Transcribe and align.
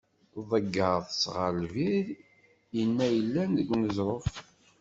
Ḍeggert-tt 0.49 1.23
ɣer 1.35 1.51
lbir 1.65 2.07
inna 2.81 3.07
yellan 3.11 3.49
deg 3.57 3.67
uneẓruf. 3.73 4.31